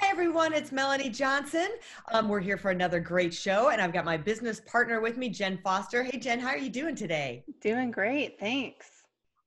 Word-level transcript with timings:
Hi, 0.00 0.10
everyone. 0.10 0.52
It's 0.52 0.72
Melanie 0.72 1.08
Johnson. 1.08 1.68
Um, 2.12 2.28
we're 2.28 2.40
here 2.40 2.56
for 2.56 2.70
another 2.70 2.98
great 2.98 3.32
show, 3.32 3.68
and 3.68 3.80
I've 3.80 3.92
got 3.92 4.04
my 4.04 4.16
business 4.16 4.60
partner 4.60 5.00
with 5.00 5.16
me, 5.16 5.28
Jen 5.28 5.58
Foster. 5.58 6.02
Hey, 6.02 6.18
Jen, 6.18 6.40
how 6.40 6.48
are 6.48 6.58
you 6.58 6.68
doing 6.68 6.96
today? 6.96 7.44
Doing 7.60 7.92
great. 7.92 8.40
Thanks. 8.40 8.88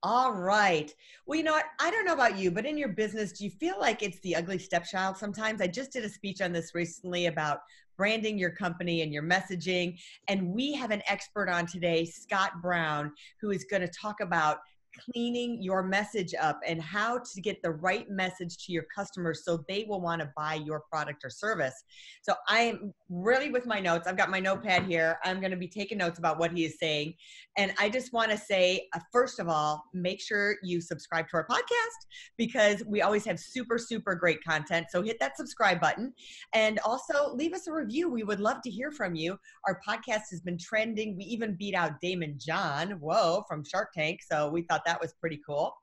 All 0.03 0.31
right. 0.31 0.93
Well, 1.25 1.37
you 1.37 1.43
know 1.43 1.51
what? 1.51 1.65
I 1.79 1.91
don't 1.91 2.05
know 2.05 2.13
about 2.13 2.37
you, 2.37 2.49
but 2.49 2.65
in 2.65 2.77
your 2.77 2.89
business, 2.89 3.33
do 3.33 3.43
you 3.43 3.49
feel 3.49 3.77
like 3.79 4.01
it's 4.01 4.19
the 4.21 4.37
ugly 4.37 4.57
stepchild 4.57 5.17
sometimes? 5.17 5.59
I 5.59 5.67
just 5.67 5.91
did 5.91 6.05
a 6.05 6.09
speech 6.09 6.39
on 6.39 6.53
this 6.53 6.73
recently 6.73 7.25
about 7.25 7.59
branding 7.97 8.37
your 8.37 8.51
company 8.51 9.01
and 9.01 9.11
your 9.11 9.23
messaging. 9.23 9.99
And 10.29 10.53
we 10.53 10.73
have 10.75 10.91
an 10.91 11.01
expert 11.09 11.49
on 11.49 11.65
today, 11.65 12.05
Scott 12.05 12.61
Brown, 12.61 13.11
who 13.41 13.51
is 13.51 13.65
going 13.65 13.81
to 13.81 13.89
talk 13.89 14.21
about 14.21 14.59
cleaning 14.97 15.61
your 15.61 15.83
message 15.83 16.33
up 16.39 16.59
and 16.65 16.81
how 16.81 17.19
to 17.19 17.41
get 17.41 17.61
the 17.61 17.71
right 17.71 18.09
message 18.09 18.57
to 18.65 18.71
your 18.71 18.85
customers 18.93 19.43
so 19.45 19.63
they 19.67 19.85
will 19.87 20.01
want 20.01 20.21
to 20.21 20.31
buy 20.35 20.55
your 20.55 20.83
product 20.91 21.23
or 21.23 21.29
service. 21.29 21.83
So 22.21 22.33
I 22.49 22.59
am 22.61 22.93
really 23.09 23.49
with 23.49 23.65
my 23.65 23.79
notes. 23.79 24.07
I've 24.07 24.17
got 24.17 24.29
my 24.29 24.39
notepad 24.39 24.83
here. 24.83 25.17
I'm 25.23 25.39
going 25.39 25.51
to 25.51 25.57
be 25.57 25.67
taking 25.67 25.97
notes 25.97 26.19
about 26.19 26.39
what 26.39 26.51
he 26.51 26.65
is 26.65 26.77
saying. 26.79 27.13
And 27.57 27.73
I 27.79 27.89
just 27.89 28.13
want 28.13 28.31
to 28.31 28.37
say, 28.37 28.87
uh, 28.93 28.99
first 29.11 29.39
of 29.39 29.47
all, 29.47 29.83
make 29.93 30.21
sure 30.21 30.55
you 30.63 30.79
subscribe 30.81 31.27
to 31.29 31.37
our 31.37 31.47
podcast 31.47 32.05
because 32.37 32.83
we 32.85 33.01
always 33.01 33.25
have 33.25 33.39
super, 33.39 33.77
super 33.77 34.13
great 34.15 34.43
content. 34.43 34.87
So 34.89 35.01
hit 35.01 35.17
that 35.19 35.37
subscribe 35.37 35.81
button 35.81 36.13
and 36.53 36.79
also 36.85 37.33
leave 37.33 37.53
us 37.53 37.67
a 37.67 37.73
review. 37.73 38.09
We 38.09 38.23
would 38.23 38.39
love 38.39 38.61
to 38.63 38.69
hear 38.69 38.91
from 38.91 39.15
you. 39.15 39.37
Our 39.65 39.79
podcast 39.87 40.29
has 40.31 40.41
been 40.41 40.57
trending. 40.57 41.17
We 41.17 41.23
even 41.25 41.55
beat 41.55 41.73
out 41.73 42.01
Daymond 42.03 42.43
John, 42.43 42.91
whoa, 42.99 43.43
from 43.47 43.63
Shark 43.63 43.89
Tank. 43.93 44.21
So 44.29 44.49
we 44.49 44.61
thought 44.63 44.81
that 44.87 44.99
was 44.99 45.13
pretty 45.19 45.39
cool. 45.45 45.75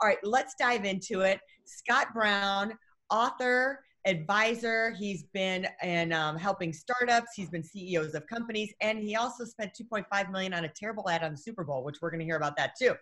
All 0.00 0.08
right, 0.08 0.18
let's 0.22 0.54
dive 0.58 0.84
into 0.84 1.22
it. 1.22 1.40
Scott 1.64 2.08
Brown, 2.14 2.74
author, 3.10 3.80
advisor. 4.06 4.94
He's 4.98 5.24
been 5.34 5.66
in 5.82 6.12
um, 6.12 6.36
helping 6.36 6.72
startups. 6.72 7.32
He's 7.34 7.50
been 7.50 7.62
CEOs 7.62 8.14
of 8.14 8.26
companies, 8.26 8.72
and 8.80 8.98
he 8.98 9.16
also 9.16 9.44
spent 9.44 9.72
2.5 9.80 10.30
million 10.30 10.54
on 10.54 10.64
a 10.64 10.68
terrible 10.68 11.08
ad 11.08 11.22
on 11.22 11.32
the 11.32 11.38
Super 11.38 11.64
Bowl, 11.64 11.84
which 11.84 11.96
we're 12.00 12.10
going 12.10 12.20
to 12.20 12.24
hear 12.24 12.36
about 12.36 12.56
that 12.56 12.74
too. 12.80 12.94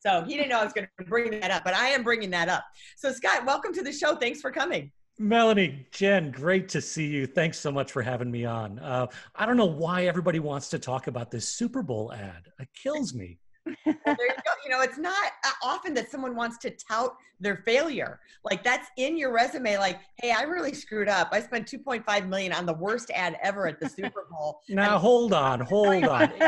So 0.00 0.24
he 0.24 0.36
didn't 0.36 0.48
know 0.48 0.60
I 0.60 0.64
was 0.64 0.72
going 0.72 0.88
to 0.98 1.04
bring 1.04 1.38
that 1.40 1.50
up, 1.50 1.64
but 1.64 1.74
I 1.74 1.88
am 1.88 2.02
bringing 2.02 2.30
that 2.30 2.48
up. 2.48 2.64
So 2.96 3.12
Scott, 3.12 3.44
welcome 3.46 3.72
to 3.74 3.82
the 3.82 3.92
show. 3.92 4.16
Thanks 4.16 4.40
for 4.40 4.50
coming. 4.50 4.90
Melanie, 5.18 5.86
Jen, 5.92 6.30
great 6.30 6.68
to 6.70 6.80
see 6.80 7.06
you. 7.06 7.26
Thanks 7.26 7.58
so 7.58 7.70
much 7.70 7.92
for 7.92 8.00
having 8.00 8.30
me 8.30 8.46
on. 8.46 8.78
Uh, 8.78 9.06
I 9.36 9.44
don't 9.44 9.58
know 9.58 9.66
why 9.66 10.06
everybody 10.06 10.40
wants 10.40 10.70
to 10.70 10.78
talk 10.78 11.08
about 11.08 11.30
this 11.30 11.46
Super 11.48 11.82
Bowl 11.82 12.10
ad. 12.12 12.48
It 12.58 12.68
kills 12.74 13.12
me 13.12 13.38
you 13.66 13.74
go. 13.94 14.14
You 14.64 14.70
know, 14.70 14.80
it's 14.80 14.98
not 14.98 15.32
uh, 15.44 15.50
often 15.62 15.94
that 15.94 16.10
someone 16.10 16.34
wants 16.34 16.58
to 16.58 16.70
tout 16.70 17.16
their 17.40 17.56
failure. 17.56 18.20
Like 18.44 18.62
that's 18.62 18.88
in 18.96 19.16
your 19.16 19.32
resume. 19.32 19.78
Like, 19.78 20.00
hey, 20.16 20.32
I 20.32 20.42
really 20.42 20.74
screwed 20.74 21.08
up. 21.08 21.30
I 21.32 21.40
spent 21.40 21.66
2.5 21.66 22.28
million 22.28 22.52
on 22.52 22.66
the 22.66 22.74
worst 22.74 23.10
ad 23.14 23.38
ever 23.42 23.66
at 23.66 23.80
the 23.80 23.88
Super 23.88 24.26
Bowl. 24.30 24.60
now 24.68 24.92
and- 24.92 25.00
hold 25.00 25.32
on, 25.32 25.60
hold 25.60 26.04
on. 26.04 26.30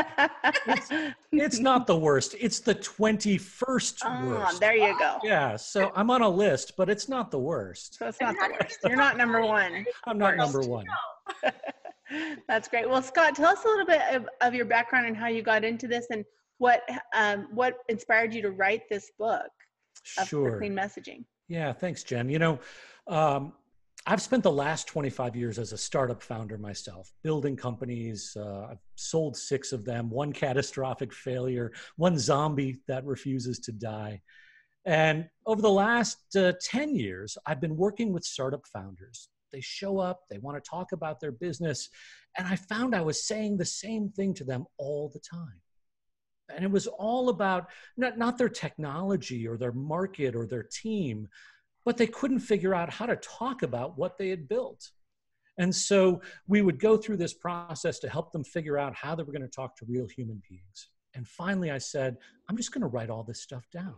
it's, 0.67 0.89
it's, 1.31 1.59
not 1.59 1.87
the 1.87 1.97
worst. 1.97 2.35
It's 2.39 2.59
the 2.59 2.75
21st 2.75 4.01
oh, 4.05 4.27
worst. 4.27 4.59
There 4.59 4.75
you 4.75 4.97
go. 4.99 5.17
Yeah. 5.23 5.55
So 5.55 5.91
I'm 5.95 6.09
on 6.09 6.21
a 6.21 6.29
list, 6.29 6.73
but 6.77 6.89
it's 6.89 7.09
not 7.09 7.31
the 7.31 7.39
worst. 7.39 7.95
So 7.95 8.07
it's 8.07 8.21
not 8.21 8.35
the 8.35 8.57
worst. 8.59 8.79
You're 8.85 8.95
not 8.95 9.17
number 9.17 9.41
one. 9.41 9.85
I'm 10.05 10.17
not 10.17 10.37
number 10.37 10.61
one. 10.61 10.85
That's 12.47 12.67
great. 12.67 12.87
Well, 12.87 13.01
Scott, 13.01 13.35
tell 13.35 13.49
us 13.49 13.63
a 13.65 13.67
little 13.67 13.85
bit 13.85 14.01
of, 14.11 14.27
of 14.41 14.53
your 14.53 14.65
background 14.65 15.07
and 15.07 15.17
how 15.17 15.27
you 15.27 15.41
got 15.41 15.63
into 15.63 15.87
this 15.87 16.05
and 16.11 16.23
what 16.57 16.81
um, 17.15 17.47
what 17.51 17.77
inspired 17.89 18.33
you 18.33 18.41
to 18.41 18.51
write 18.51 18.83
this 18.89 19.11
book 19.17 19.49
of 20.17 20.27
sure. 20.27 20.57
clean 20.57 20.73
messaging? 20.73 21.23
Yeah, 21.47 21.73
thanks, 21.73 22.03
Jen. 22.03 22.29
You 22.29 22.39
know, 22.39 22.59
um, 23.07 23.53
I've 24.05 24.21
spent 24.21 24.43
the 24.43 24.51
last 24.51 24.87
25 24.87 25.35
years 25.35 25.59
as 25.59 25.71
a 25.71 25.77
startup 25.77 26.21
founder 26.21 26.57
myself, 26.57 27.13
building 27.23 27.55
companies. 27.55 28.35
Uh, 28.37 28.67
I've 28.71 28.81
sold 28.95 29.37
six 29.37 29.71
of 29.71 29.85
them, 29.85 30.09
one 30.09 30.33
catastrophic 30.33 31.13
failure, 31.13 31.71
one 31.95 32.17
zombie 32.17 32.81
that 32.87 33.05
refuses 33.05 33.59
to 33.59 33.71
die. 33.71 34.21
And 34.85 35.29
over 35.45 35.61
the 35.61 35.71
last 35.71 36.35
uh, 36.35 36.53
10 36.61 36.95
years, 36.95 37.37
I've 37.45 37.61
been 37.61 37.77
working 37.77 38.11
with 38.11 38.25
startup 38.25 38.67
founders. 38.67 39.29
They 39.53 39.61
show 39.61 39.99
up, 39.99 40.21
they 40.29 40.39
want 40.39 40.61
to 40.61 40.69
talk 40.69 40.91
about 40.91 41.21
their 41.21 41.31
business. 41.31 41.89
And 42.37 42.45
I 42.45 42.57
found 42.57 42.93
I 42.93 43.01
was 43.01 43.25
saying 43.25 43.55
the 43.55 43.65
same 43.65 44.09
thing 44.09 44.33
to 44.33 44.43
them 44.43 44.65
all 44.77 45.09
the 45.13 45.19
time 45.19 45.61
and 46.49 46.63
it 46.63 46.71
was 46.71 46.87
all 46.87 47.29
about 47.29 47.69
not, 47.97 48.17
not 48.17 48.37
their 48.37 48.49
technology 48.49 49.47
or 49.47 49.57
their 49.57 49.71
market 49.71 50.35
or 50.35 50.45
their 50.45 50.63
team 50.63 51.27
but 51.85 51.97
they 51.97 52.07
couldn't 52.07 52.39
figure 52.39 52.73
out 52.73 52.89
how 52.89 53.05
to 53.05 53.15
talk 53.17 53.63
about 53.63 53.97
what 53.97 54.17
they 54.17 54.29
had 54.29 54.47
built. 54.47 54.91
And 55.57 55.73
so 55.73 56.21
we 56.47 56.61
would 56.61 56.79
go 56.79 56.97
through 56.97 57.17
this 57.17 57.33
process 57.33 57.99
to 57.99 58.09
help 58.09 58.31
them 58.31 58.43
figure 58.43 58.77
out 58.77 58.95
how 58.95 59.15
they 59.15 59.23
were 59.23 59.33
going 59.33 59.43
to 59.43 59.47
talk 59.47 59.75
to 59.77 59.85
real 59.85 60.07
human 60.07 60.41
beings. 60.49 60.89
And 61.15 61.27
finally 61.27 61.69
i 61.69 61.77
said 61.77 62.17
i'm 62.49 62.57
just 62.57 62.71
going 62.71 62.81
to 62.81 62.87
write 62.87 63.09
all 63.09 63.23
this 63.23 63.41
stuff 63.41 63.67
down. 63.71 63.95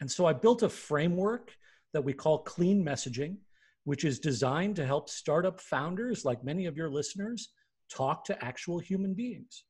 And 0.00 0.10
so 0.10 0.26
i 0.26 0.32
built 0.32 0.62
a 0.62 0.68
framework 0.68 1.56
that 1.92 2.02
we 2.02 2.12
call 2.12 2.38
clean 2.38 2.84
messaging 2.84 3.36
which 3.84 4.04
is 4.04 4.18
designed 4.18 4.76
to 4.76 4.84
help 4.84 5.08
startup 5.08 5.60
founders 5.60 6.24
like 6.24 6.44
many 6.44 6.66
of 6.66 6.76
your 6.76 6.90
listeners 6.90 7.50
talk 7.88 8.24
to 8.24 8.44
actual 8.44 8.78
human 8.78 9.14
beings 9.14 9.64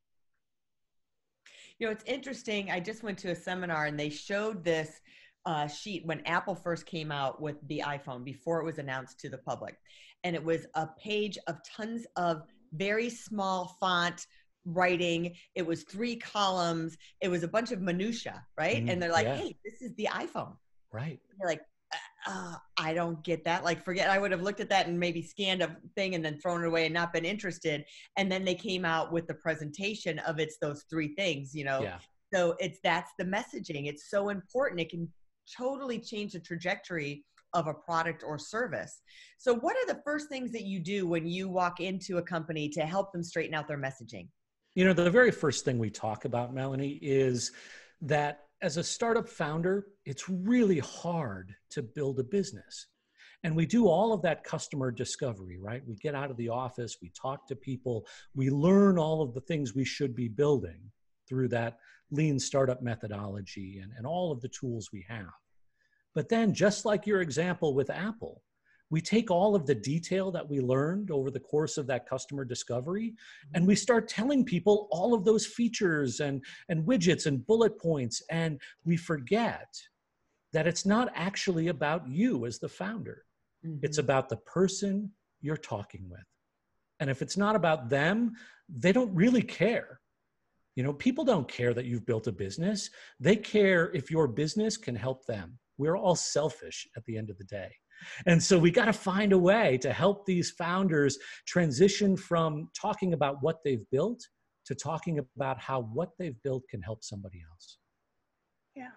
you 1.79 1.87
know, 1.87 1.93
it's 1.93 2.05
interesting. 2.05 2.71
I 2.71 2.81
just 2.81 3.03
went 3.03 3.19
to 3.19 3.31
a 3.31 3.37
seminar 3.37 3.87
and 3.87 3.99
they 3.99 4.11
showed 4.11 4.65
this 4.65 5.01
uh, 5.47 5.67
sheet 5.67 6.05
when 6.05 6.21
Apple 6.27 6.55
first 6.55 6.87
came 6.87 7.13
out 7.13 7.41
with 7.41 7.57
the 7.69 7.83
iPhone 7.85 8.25
before 8.25 8.61
it 8.61 8.65
was 8.65 8.79
announced 8.79 9.21
to 9.21 9.29
the 9.29 9.39
public. 9.39 9.77
And 10.25 10.35
it 10.35 10.45
was 10.45 10.67
a 10.75 10.89
page 11.03 11.39
of 11.47 11.59
tons 11.65 12.07
of 12.17 12.43
very 12.73 13.09
small 13.09 13.77
font 13.81 14.27
writing. 14.65 15.35
It 15.55 15.67
was 15.67 15.85
three 15.85 16.17
columns. 16.17 16.97
It 17.21 17.29
was 17.29 17.45
a 17.45 17.49
bunch 17.49 17.71
of 17.71 17.81
minutia, 17.81 18.45
right? 18.59 18.85
Mm, 18.85 18.93
and 18.93 19.03
they're 19.03 19.13
like, 19.13 19.27
yeah. 19.27 19.37
"Hey, 19.37 19.57
this 19.65 19.81
is 19.81 19.95
the 19.95 20.09
iPhone." 20.11 20.57
Right. 20.93 21.21
You're 21.39 21.49
like, 21.49 21.63
uh, 22.27 22.55
I 22.77 22.95
don't 22.95 23.23
get 23.23 23.45
that. 23.45 23.65
Like, 23.65 23.85
forget, 23.85 24.11
I 24.11 24.19
would 24.19 24.33
have 24.33 24.43
looked 24.43 24.61
at 24.61 24.69
that 24.71 24.87
and 24.87 24.99
maybe 24.99 25.23
scanned 25.23 25.63
a 25.63 25.77
thing 25.95 26.15
and 26.15 26.25
then 26.25 26.39
thrown 26.39 26.63
it 26.63 26.67
away 26.67 26.85
and 26.85 26.95
not 26.95 27.13
been 27.13 27.25
interested. 27.25 27.85
And 28.17 28.31
then 28.31 28.45
they 28.45 28.55
came 28.55 28.85
out 28.85 29.13
with 29.13 29.27
the 29.27 29.35
presentation 29.35 30.19
of 30.21 30.39
it's 30.39 30.59
those 30.61 30.85
three 30.91 31.15
things, 31.15 31.55
you 31.55 31.65
know? 31.65 31.83
Yeah. 31.83 31.99
So 32.35 32.57
it's 32.59 32.79
that's 32.83 33.13
the 33.19 33.25
messaging. 33.25 33.87
It's 33.87 34.11
so 34.11 34.29
important. 34.29 34.81
It 34.81 34.91
can 34.91 35.09
totally 35.57 35.99
change 35.99 36.33
the 36.33 36.41
trajectory 36.41 37.25
of 37.55 37.67
a 37.67 37.75
product 37.75 38.23
or 38.27 38.39
service. 38.39 39.01
So, 39.39 39.55
what 39.55 39.77
are 39.77 39.87
the 39.87 40.01
first 40.05 40.29
things 40.29 40.53
that 40.53 40.65
you 40.65 40.81
do 40.81 41.07
when 41.07 41.27
you 41.27 41.49
walk 41.49 41.81
into 41.81 42.19
a 42.19 42.23
company 42.23 42.69
to 42.71 42.83
help 42.83 43.13
them 43.13 43.23
straighten 43.23 43.55
out 43.55 43.67
their 43.69 43.79
messaging? 43.79 44.29
You 44.75 44.85
know, 44.85 44.93
the 44.93 45.11
very 45.11 45.31
first 45.31 45.65
thing 45.65 45.79
we 45.79 45.91
talk 45.91 46.25
about, 46.25 46.53
Melanie, 46.53 46.99
is 47.01 47.53
that 48.03 48.48
as 48.61 48.77
a 48.77 48.85
startup 48.85 49.29
founder, 49.29 49.87
it's 50.05 50.29
really 50.29 50.79
hard 50.79 51.55
to 51.71 51.83
build 51.83 52.19
a 52.19 52.25
business. 52.25 52.87
And 53.45 53.55
we 53.55 53.67
do 53.67 53.87
all 53.87 54.13
of 54.13 54.23
that 54.23 54.43
customer 54.43 54.91
discovery, 54.91 55.59
right? 55.59 55.83
We 55.87 55.95
get 55.97 56.15
out 56.15 56.31
of 56.31 56.37
the 56.37 56.49
office, 56.49 56.97
we 57.01 57.11
talk 57.11 57.47
to 57.49 57.57
people, 57.57 58.07
we 58.35 58.51
learn 58.51 58.99
all 58.99 59.23
of 59.23 59.33
the 59.33 59.41
things 59.43 59.75
we 59.75 59.85
should 59.85 60.15
be 60.15 60.29
building 60.29 60.81
through 61.29 61.49
that 61.49 61.79
lean 62.11 62.39
startup 62.39 62.83
methodology 62.83 63.79
and, 63.81 63.93
and 63.97 64.07
all 64.07 64.33
of 64.33 64.41
the 64.41 64.49
tools 64.49 64.91
we 64.93 65.05
have. 65.09 65.27
But 66.15 66.29
then, 66.29 66.53
just 66.53 66.85
like 66.85 67.07
your 67.07 67.21
example 67.21 67.75
with 67.75 67.91
Apple, 67.91 68.43
we 68.91 69.01
take 69.01 69.31
all 69.31 69.55
of 69.55 69.67
the 69.67 69.75
detail 69.75 70.31
that 70.31 70.49
we 70.49 70.61
learned 70.61 71.11
over 71.11 71.31
the 71.31 71.41
course 71.41 71.77
of 71.77 71.87
that 71.87 72.09
customer 72.09 72.45
discovery 72.45 73.15
and 73.55 73.67
we 73.67 73.75
start 73.75 74.09
telling 74.09 74.45
people 74.45 74.89
all 74.91 75.15
of 75.15 75.25
those 75.25 75.47
features 75.47 76.21
and, 76.21 76.43
and 76.69 76.87
widgets 76.87 77.27
and 77.27 77.47
bullet 77.47 77.79
points 77.79 78.23
and 78.31 78.61
we 78.85 78.97
forget 78.97 79.69
that 80.53 80.67
it's 80.67 80.87
not 80.87 81.11
actually 81.15 81.69
about 81.69 82.09
you 82.09 82.47
as 82.47 82.59
the 82.59 82.69
founder. 82.69 83.25
Mm-hmm. 83.67 83.79
it's 83.83 83.99
about 83.99 84.29
the 84.29 84.37
person 84.37 85.11
you're 85.41 85.57
talking 85.57 86.09
with. 86.09 86.25
And 87.01 87.11
if 87.11 87.23
it's 87.23 87.37
not 87.37 87.57
about 87.57 87.91
them 87.91 88.33
they 88.69 88.93
don't 88.93 89.15
really 89.15 89.43
care. 89.43 90.01
You 90.77 90.85
know 90.85 90.93
people 90.93 91.25
don't 91.25 91.49
care 91.49 91.75
that 91.75 91.87
you've 91.87 92.07
built 92.07 92.29
a 92.29 92.33
business. 92.33 92.91
They 93.19 93.37
care 93.37 93.91
if 93.93 94.11
your 94.11 94.29
business 94.29 94.77
can 94.77 94.95
help 94.95 95.27
them. 95.27 95.59
We're 95.77 95.97
all 95.97 96.15
selfish 96.15 96.87
at 96.97 97.05
the 97.05 97.17
end 97.17 97.31
of 97.31 97.39
the 97.39 97.45
day 97.45 97.71
And 98.27 98.43
so 98.43 98.59
we 98.59 98.71
got 98.71 98.87
to 98.87 98.93
find 98.93 99.33
a 99.33 99.39
way 99.39 99.79
to 99.79 99.93
help 99.93 100.27
these 100.27 100.51
founders 100.51 101.19
transition 101.47 102.17
from 102.17 102.69
talking 102.81 103.13
about 103.13 103.37
what 103.41 103.59
they've 103.65 103.85
built 103.91 104.21
to 104.67 104.75
talking 104.75 105.19
about 105.37 105.61
how 105.61 105.83
what 105.83 106.11
they've 106.19 106.41
built 106.43 106.63
can 106.69 106.83
help 106.83 107.03
somebody 107.03 107.41
else. 107.51 107.79
Yeah. 108.75 108.91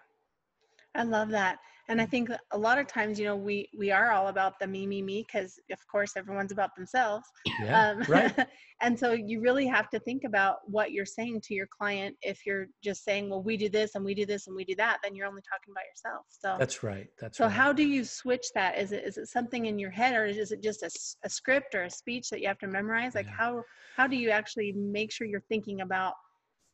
I 0.94 1.04
love 1.04 1.30
that 1.30 1.58
and 1.92 2.00
i 2.00 2.06
think 2.06 2.30
a 2.50 2.58
lot 2.58 2.78
of 2.78 2.86
times 2.86 3.18
you 3.18 3.24
know 3.24 3.36
we 3.36 3.68
we 3.78 3.90
are 3.90 4.10
all 4.10 4.28
about 4.28 4.58
the 4.58 4.66
me 4.66 4.86
me 4.86 5.02
me 5.02 5.24
because 5.26 5.60
of 5.70 5.78
course 5.86 6.12
everyone's 6.16 6.50
about 6.50 6.74
themselves 6.74 7.24
yeah, 7.60 7.90
um, 7.90 8.02
right. 8.08 8.34
and 8.80 8.98
so 8.98 9.12
you 9.12 9.40
really 9.40 9.66
have 9.66 9.88
to 9.90 10.00
think 10.00 10.24
about 10.24 10.56
what 10.66 10.90
you're 10.90 11.06
saying 11.06 11.40
to 11.40 11.54
your 11.54 11.66
client 11.66 12.16
if 12.22 12.44
you're 12.44 12.66
just 12.82 13.04
saying 13.04 13.28
well 13.28 13.42
we 13.42 13.56
do 13.56 13.68
this 13.68 13.94
and 13.94 14.04
we 14.04 14.14
do 14.14 14.26
this 14.26 14.46
and 14.46 14.56
we 14.56 14.64
do 14.64 14.74
that 14.74 14.98
then 15.04 15.14
you're 15.14 15.26
only 15.26 15.42
talking 15.42 15.70
about 15.70 15.84
yourself 15.84 16.24
so 16.28 16.56
that's 16.58 16.82
right 16.82 17.08
that's 17.20 17.38
right. 17.38 17.44
so 17.44 17.48
right. 17.48 17.54
how 17.54 17.72
do 17.72 17.84
you 17.84 18.04
switch 18.04 18.46
that 18.54 18.78
is 18.78 18.90
it 18.92 19.04
is 19.04 19.18
it 19.18 19.28
something 19.28 19.66
in 19.66 19.78
your 19.78 19.90
head 19.90 20.14
or 20.14 20.24
is 20.24 20.50
it 20.50 20.62
just 20.62 20.82
a, 20.82 20.90
a 21.24 21.28
script 21.28 21.74
or 21.74 21.84
a 21.84 21.90
speech 21.90 22.30
that 22.30 22.40
you 22.40 22.48
have 22.48 22.58
to 22.58 22.66
memorize 22.66 23.14
like 23.14 23.26
yeah. 23.26 23.32
how 23.36 23.62
how 23.96 24.06
do 24.06 24.16
you 24.16 24.30
actually 24.30 24.72
make 24.72 25.12
sure 25.12 25.26
you're 25.26 25.44
thinking 25.48 25.82
about 25.82 26.14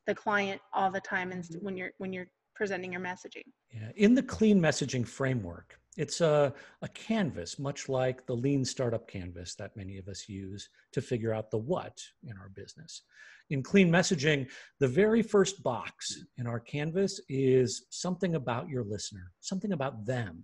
the 0.06 0.14
client 0.14 0.60
all 0.72 0.90
the 0.90 1.00
time 1.00 1.32
and 1.32 1.44
when 1.60 1.76
you're 1.76 1.90
when 1.98 2.12
you're 2.12 2.28
presenting 2.58 2.90
your 2.92 3.00
messaging. 3.00 3.46
Yeah. 3.72 3.90
In 3.94 4.14
the 4.14 4.22
clean 4.22 4.60
messaging 4.60 5.06
framework, 5.06 5.78
it's 5.96 6.20
a, 6.20 6.52
a 6.82 6.88
canvas, 6.88 7.56
much 7.58 7.88
like 7.88 8.26
the 8.26 8.34
lean 8.34 8.64
startup 8.64 9.08
canvas 9.08 9.54
that 9.54 9.76
many 9.76 9.96
of 9.96 10.08
us 10.08 10.28
use 10.28 10.68
to 10.92 11.00
figure 11.00 11.32
out 11.32 11.52
the 11.52 11.58
what 11.58 11.96
in 12.24 12.36
our 12.36 12.48
business. 12.48 13.02
In 13.50 13.62
clean 13.62 13.90
messaging, 13.90 14.50
the 14.80 14.88
very 14.88 15.22
first 15.22 15.62
box 15.62 16.24
in 16.36 16.48
our 16.48 16.58
canvas 16.58 17.20
is 17.28 17.86
something 17.90 18.34
about 18.34 18.68
your 18.68 18.82
listener, 18.82 19.30
something 19.40 19.72
about 19.72 20.04
them. 20.04 20.42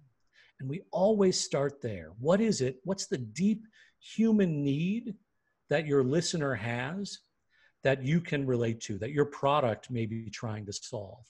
And 0.60 0.68
we 0.68 0.82
always 0.92 1.38
start 1.38 1.82
there. 1.82 2.12
What 2.20 2.40
is 2.40 2.60
it? 2.60 2.76
What's 2.84 3.06
the 3.08 3.18
deep 3.18 3.66
human 3.98 4.62
need 4.62 5.14
that 5.68 5.84
your 5.84 6.04
listener 6.04 6.54
has 6.54 7.18
that 7.82 8.04
you 8.04 8.20
can 8.20 8.46
relate 8.46 8.80
to, 8.82 8.98
that 8.98 9.10
your 9.10 9.26
product 9.26 9.90
may 9.90 10.06
be 10.06 10.30
trying 10.30 10.64
to 10.66 10.72
solve? 10.72 11.24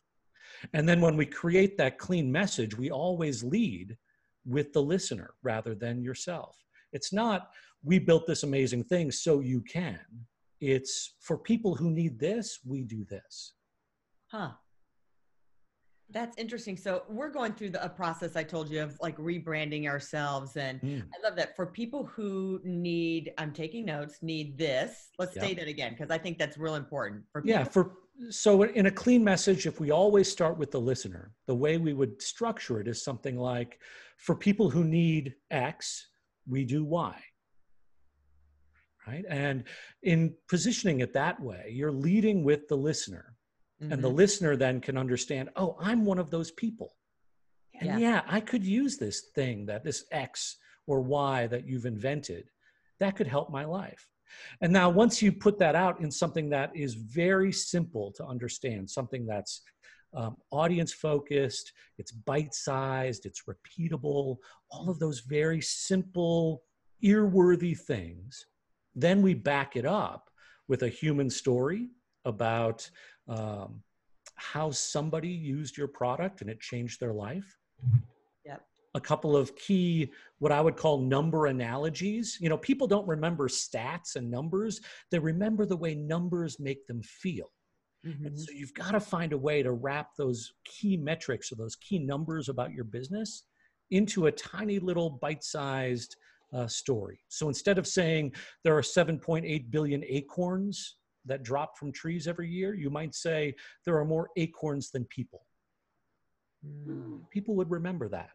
And 0.73 0.89
then 0.89 1.01
when 1.01 1.17
we 1.17 1.27
create 1.27 1.77
that 1.79 1.99
clean 1.99 2.31
message, 2.31 2.77
we 2.77 2.91
always 2.91 3.45
lead 3.45 3.97
with 4.47 4.73
the 4.73 4.83
listener 4.83 5.35
rather 5.43 5.75
than 5.75 6.03
yourself. 6.03 6.57
It's 6.93 7.13
not, 7.13 7.51
we 7.83 7.99
built 7.99 8.27
this 8.27 8.43
amazing 8.43 8.85
thing 8.85 9.11
so 9.11 9.41
you 9.41 9.61
can. 9.63 10.01
It's 10.61 11.15
for 11.21 11.37
people 11.37 11.75
who 11.75 11.91
need 11.91 12.19
this, 12.19 12.61
we 12.65 12.83
do 12.83 13.05
this. 13.05 13.55
Huh. 14.29 14.53
That's 16.15 16.39
interesting. 16.39 16.77
So 16.77 17.03
we're 17.09 17.29
going 17.29 17.55
through 17.55 17.71
the, 17.71 17.85
a 17.85 17.89
process 17.89 18.37
I 18.37 18.45
told 18.45 18.71
you 18.71 18.81
of 18.81 18.97
like 19.03 19.17
rebranding 19.17 19.89
ourselves, 19.89 20.57
and 20.57 20.81
mm. 20.81 21.03
I 21.03 21.29
love 21.29 21.35
that 21.37 21.57
for 21.57 21.67
people 21.67 22.07
who 22.07 22.61
need. 22.63 23.33
I'm 23.37 23.53
taking 23.53 23.85
notes. 23.85 24.19
Need 24.23 24.57
this. 24.57 25.09
Let's 25.19 25.35
say 25.35 25.55
that 25.55 25.67
again 25.67 25.93
because 25.93 26.13
I 26.13 26.19
think 26.19 26.39
that's 26.39 26.57
real 26.57 26.77
important. 26.77 27.25
For 27.33 27.43
People. 27.43 27.59
yeah, 27.59 27.65
for 27.65 27.97
so 28.31 28.63
in 28.63 28.87
a 28.87 28.91
clean 28.93 29.25
message, 29.25 29.67
if 29.67 29.81
we 29.81 29.91
always 29.91 30.31
start 30.31 30.57
with 30.57 30.71
the 30.71 30.81
listener, 30.81 31.33
the 31.47 31.55
way 31.55 31.79
we 31.79 31.93
would 31.93 32.23
structure 32.23 32.81
it 32.81 32.87
is 32.87 33.03
something 33.03 33.37
like, 33.37 33.81
for 34.17 34.37
people 34.37 34.71
who 34.71 34.85
need 34.85 35.35
X, 35.51 36.07
we 36.49 36.65
do 36.65 36.85
Y. 36.85 37.21
Right, 39.07 39.25
and 39.29 39.65
in 40.05 40.33
positioning 40.49 41.01
it 41.01 41.13
that 41.13 41.41
way, 41.41 41.71
you're 41.75 41.93
leading 41.93 42.45
with 42.45 42.69
the 42.69 42.77
listener 42.77 43.35
Mm-hmm. 43.82 43.93
And 43.93 44.03
the 44.03 44.09
mm-hmm. 44.09 44.17
listener 44.17 44.56
then 44.56 44.81
can 44.81 44.97
understand, 44.97 45.50
oh, 45.56 45.76
I'm 45.81 46.05
one 46.05 46.19
of 46.19 46.31
those 46.31 46.50
people. 46.53 46.94
And 47.81 47.99
yeah. 48.00 48.09
yeah, 48.09 48.23
I 48.26 48.41
could 48.41 48.65
use 48.65 48.97
this 48.97 49.29
thing 49.35 49.67
that 49.67 49.85
this 49.85 50.05
X 50.12 50.56
or 50.87 51.00
Y 51.00 51.47
that 51.49 51.67
you've 51.67 51.87
invented. 51.87 52.50
That 53.00 53.17
could 53.17 53.26
help 53.26 53.50
my 53.50 53.65
life. 53.65 54.09
And 54.61 54.73
now, 54.73 54.91
once 54.91 55.23
you 55.23 55.32
put 55.32 55.59
that 55.59 55.75
out 55.75 56.00
in 56.00 56.11
something 56.11 56.49
that 56.50 56.75
is 56.75 56.94
very 56.94 57.53
simple 57.53 58.12
to 58.12 58.25
understand, 58.25 58.91
something 58.91 59.26
that's 59.26 59.62
um, 60.15 60.37
audience 60.50 60.93
focused, 60.93 61.73
it's 61.99 62.12
bite 62.12 62.55
sized, 62.55 63.27
it's 63.27 63.43
repeatable, 63.49 64.38
all 64.70 64.88
of 64.88 64.99
those 64.99 65.20
very 65.20 65.61
simple, 65.61 66.62
earworthy 67.03 67.75
things, 67.75 68.47
then 68.94 69.23
we 69.23 69.35
back 69.35 69.77
it 69.77 69.85
up 69.85 70.31
with 70.69 70.82
a 70.82 70.88
human 70.88 71.29
story 71.29 71.88
about 72.25 72.88
um, 73.29 73.82
how 74.37 74.71
somebody 74.71 75.29
used 75.29 75.76
your 75.76 75.88
product 75.88 76.41
and 76.41 76.50
it 76.50 76.61
changed 76.61 77.00
their 77.00 77.12
life. 77.12 77.59
Yep. 78.44 78.62
A 78.94 79.00
couple 79.00 79.37
of 79.37 79.55
key, 79.56 80.12
what 80.38 80.53
I 80.53 80.61
would 80.61 80.76
call 80.76 80.99
number 80.99 81.47
analogies. 81.47 82.38
You 82.41 82.49
know, 82.49 82.59
people 82.59 82.87
don't 82.87 83.06
remember 83.09 83.49
stats 83.49 84.17
and 84.17 84.31
numbers, 84.31 84.81
they 85.11 85.19
remember 85.19 85.67
the 85.67 85.76
way 85.76 85.94
numbers 85.94 86.61
make 86.61 86.87
them 86.87 87.03
feel. 87.03 87.50
Mm-hmm. 88.06 88.37
so 88.37 88.53
you've 88.53 88.75
got 88.75 88.91
to 88.91 89.00
find 89.00 89.32
a 89.32 89.38
way 89.38 89.62
to 89.62 89.73
wrap 89.73 90.11
those 90.19 90.53
key 90.67 90.94
metrics 90.94 91.50
or 91.50 91.55
those 91.55 91.75
key 91.77 91.99
numbers 91.99 92.50
about 92.50 92.75
your 92.75 92.85
business 92.85 93.44
into 93.93 94.27
a 94.27 94.32
tiny 94.32 94.79
little 94.79 95.09
bite 95.09 95.43
sized 95.43 96.15
uh, 96.53 96.67
story. 96.67 97.19
So 97.29 97.49
instead 97.49 97.79
of 97.79 97.87
saying 97.87 98.35
there 98.62 98.77
are 98.77 98.82
7.8 98.82 99.70
billion 99.70 100.05
acorns 100.06 100.97
that 101.25 101.43
drop 101.43 101.79
from 101.79 101.93
trees 101.93 102.26
every 102.29 102.49
year, 102.49 102.75
you 102.75 102.91
might 102.91 103.15
say 103.15 103.55
there 103.85 103.97
are 103.97 104.05
more 104.05 104.31
acorns 104.37 104.91
than 104.91 105.05
people. 105.06 105.47
Mm. 106.67 107.21
People 107.31 107.55
would 107.56 107.71
remember 107.71 108.09
that. 108.09 108.31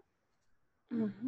Mm-hmm. 0.93 1.27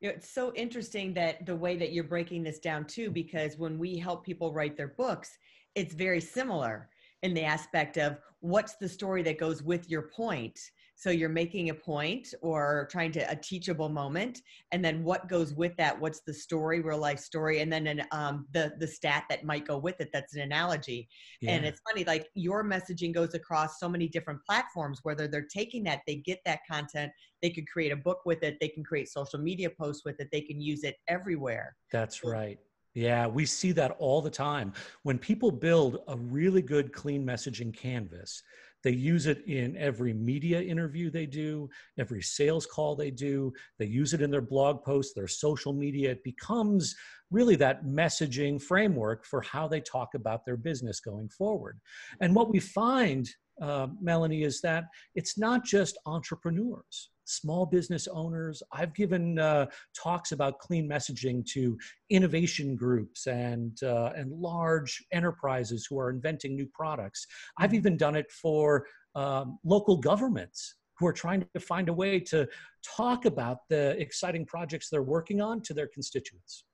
It's 0.00 0.28
so 0.28 0.52
interesting 0.54 1.14
that 1.14 1.46
the 1.46 1.56
way 1.56 1.76
that 1.76 1.92
you're 1.92 2.04
breaking 2.04 2.42
this 2.42 2.58
down 2.58 2.84
too, 2.84 3.10
because 3.10 3.56
when 3.56 3.78
we 3.78 3.96
help 3.96 4.24
people 4.24 4.52
write 4.52 4.76
their 4.76 4.88
books, 4.88 5.38
it's 5.74 5.94
very 5.94 6.20
similar 6.20 6.88
in 7.22 7.34
the 7.34 7.42
aspect 7.42 7.96
of 7.96 8.18
what's 8.40 8.76
the 8.76 8.88
story 8.88 9.22
that 9.22 9.38
goes 9.38 9.62
with 9.62 9.88
your 9.90 10.02
point 10.02 10.58
so 10.98 11.10
you're 11.10 11.28
making 11.28 11.68
a 11.68 11.74
point 11.74 12.32
or 12.40 12.88
trying 12.90 13.12
to 13.12 13.30
a 13.30 13.36
teachable 13.36 13.90
moment, 13.90 14.40
and 14.72 14.82
then 14.82 15.04
what 15.04 15.28
goes 15.28 15.52
with 15.52 15.76
that? 15.76 16.00
What's 16.00 16.20
the 16.20 16.32
story, 16.32 16.80
real 16.80 16.98
life 16.98 17.20
story, 17.20 17.60
and 17.60 17.70
then 17.70 17.86
an, 17.86 18.02
um, 18.12 18.46
the 18.52 18.72
the 18.78 18.88
stat 18.88 19.24
that 19.28 19.44
might 19.44 19.66
go 19.66 19.76
with 19.76 20.00
it. 20.00 20.08
That's 20.14 20.34
an 20.34 20.40
analogy, 20.40 21.06
yeah. 21.42 21.52
and 21.52 21.66
it's 21.66 21.80
funny. 21.86 22.04
Like 22.04 22.28
your 22.34 22.64
messaging 22.64 23.12
goes 23.12 23.34
across 23.34 23.78
so 23.78 23.90
many 23.90 24.08
different 24.08 24.40
platforms. 24.44 25.00
Whether 25.02 25.28
they're 25.28 25.46
taking 25.52 25.84
that, 25.84 26.00
they 26.06 26.16
get 26.16 26.40
that 26.46 26.60
content. 26.68 27.12
They 27.42 27.50
could 27.50 27.68
create 27.68 27.92
a 27.92 27.96
book 27.96 28.20
with 28.24 28.42
it. 28.42 28.56
They 28.58 28.68
can 28.68 28.82
create 28.82 29.10
social 29.10 29.38
media 29.38 29.68
posts 29.68 30.02
with 30.06 30.18
it. 30.18 30.28
They 30.32 30.40
can 30.40 30.62
use 30.62 30.82
it 30.82 30.96
everywhere. 31.08 31.76
That's 31.92 32.24
right. 32.24 32.58
Yeah, 32.94 33.26
we 33.26 33.44
see 33.44 33.72
that 33.72 33.94
all 33.98 34.22
the 34.22 34.30
time. 34.30 34.72
When 35.02 35.18
people 35.18 35.50
build 35.50 35.98
a 36.08 36.16
really 36.16 36.62
good, 36.62 36.94
clean 36.94 37.26
messaging 37.26 37.76
canvas, 37.76 38.42
they 38.84 38.92
use 38.92 39.26
it 39.26 39.44
in 39.46 39.76
every 39.76 40.12
media 40.12 40.60
interview 40.60 41.10
they 41.10 41.26
do, 41.26 41.68
every 41.98 42.22
sales 42.22 42.66
call 42.66 42.94
they 42.94 43.10
do. 43.10 43.52
They 43.78 43.86
use 43.86 44.14
it 44.14 44.22
in 44.22 44.30
their 44.30 44.40
blog 44.40 44.84
posts, 44.84 45.14
their 45.14 45.28
social 45.28 45.72
media. 45.72 46.12
It 46.12 46.24
becomes 46.24 46.94
really 47.30 47.56
that 47.56 47.84
messaging 47.84 48.62
framework 48.62 49.26
for 49.26 49.40
how 49.42 49.66
they 49.66 49.80
talk 49.80 50.14
about 50.14 50.44
their 50.44 50.56
business 50.56 51.00
going 51.00 51.28
forward. 51.30 51.80
And 52.20 52.34
what 52.34 52.50
we 52.52 52.60
find, 52.60 53.28
uh, 53.60 53.88
Melanie, 54.00 54.44
is 54.44 54.60
that 54.60 54.84
it's 55.14 55.36
not 55.36 55.64
just 55.64 55.98
entrepreneurs 56.06 57.10
small 57.26 57.66
business 57.66 58.08
owners. 58.08 58.62
I've 58.72 58.94
given 58.94 59.38
uh, 59.38 59.66
talks 59.94 60.32
about 60.32 60.58
clean 60.58 60.88
messaging 60.88 61.44
to 61.52 61.76
innovation 62.10 62.76
groups 62.76 63.26
and 63.26 63.76
uh, 63.82 64.12
and 64.16 64.32
large 64.32 65.04
enterprises 65.12 65.86
who 65.88 65.98
are 65.98 66.10
inventing 66.10 66.56
new 66.56 66.66
products. 66.72 67.26
I've 67.58 67.70
mm-hmm. 67.70 67.76
even 67.76 67.96
done 67.96 68.16
it 68.16 68.30
for 68.30 68.86
um, 69.14 69.58
local 69.64 69.96
governments 69.96 70.76
who 70.98 71.06
are 71.06 71.12
trying 71.12 71.44
to 71.54 71.60
find 71.60 71.88
a 71.88 71.92
way 71.92 72.18
to 72.18 72.48
talk 72.96 73.26
about 73.26 73.58
the 73.68 73.90
exciting 74.00 74.46
projects 74.46 74.88
they're 74.88 75.02
working 75.02 75.40
on 75.40 75.60
to 75.62 75.74
their 75.74 75.88
constituents. 75.88 76.64